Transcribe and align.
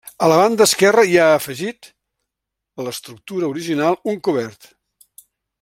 A 0.25 0.27
la 0.29 0.37
banda 0.39 0.67
esquerra 0.69 1.03
hi 1.09 1.19
ha 1.23 1.27
afegit 1.33 1.91
a 1.91 2.87
l'estructura 2.89 3.53
original 3.53 4.03
un 4.15 4.21
cobert. 4.29 4.71